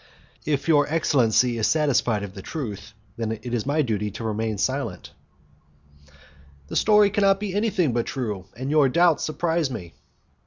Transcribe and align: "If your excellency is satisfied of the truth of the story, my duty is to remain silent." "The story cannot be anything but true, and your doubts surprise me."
"If 0.47 0.67
your 0.67 0.87
excellency 0.87 1.59
is 1.59 1.67
satisfied 1.67 2.23
of 2.23 2.33
the 2.33 2.41
truth 2.41 2.95
of 3.19 3.29
the 3.29 3.35
story, 3.39 3.61
my 3.67 3.81
duty 3.83 4.07
is 4.07 4.13
to 4.13 4.23
remain 4.23 4.57
silent." 4.57 5.11
"The 6.69 6.75
story 6.75 7.11
cannot 7.11 7.39
be 7.39 7.53
anything 7.53 7.93
but 7.93 8.07
true, 8.07 8.45
and 8.57 8.71
your 8.71 8.89
doubts 8.89 9.23
surprise 9.23 9.69
me." 9.69 9.93